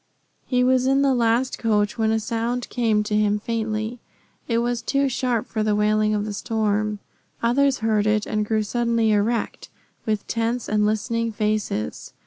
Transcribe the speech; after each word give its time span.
He 0.47 0.63
was 0.63 0.87
in 0.87 1.03
the 1.03 1.13
last 1.13 1.59
coach 1.59 1.95
when 1.95 2.09
a 2.09 2.19
sound 2.19 2.67
came 2.69 3.03
to 3.03 3.15
him 3.15 3.37
faintly. 3.37 3.99
It 4.47 4.57
was 4.57 4.81
too 4.81 5.07
sharp 5.07 5.45
for 5.45 5.61
the 5.61 5.75
wailing 5.75 6.15
of 6.15 6.25
the 6.25 6.33
storm. 6.33 6.97
Others 7.43 7.81
heard 7.85 8.07
it 8.07 8.25
and 8.25 8.43
grew 8.43 8.63
suddenly 8.63 9.11
erect, 9.11 9.69
with 10.07 10.25
tense 10.27 10.67
and 10.67 10.87
listening 10.87 11.31
faces. 11.31 12.13